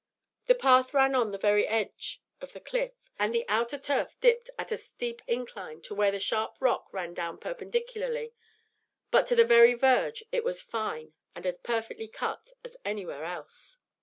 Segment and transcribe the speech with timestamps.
[0.47, 4.49] The path ran on the very edge of the Cliff, and the outer turf dipped
[4.57, 8.33] at a steep incline to where the sharp rock ran down perpendicularly,
[9.11, 13.25] but to the very verge it was as fine and as perfectly cut as anywhere
[13.25, 13.77] else.